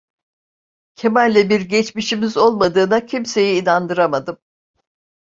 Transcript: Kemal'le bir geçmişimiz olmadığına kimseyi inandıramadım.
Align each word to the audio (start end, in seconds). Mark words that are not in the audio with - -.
Kemal'le 0.95 1.49
bir 1.49 1.61
geçmişimiz 1.61 2.37
olmadığına 2.37 3.05
kimseyi 3.05 3.61
inandıramadım. 3.61 4.37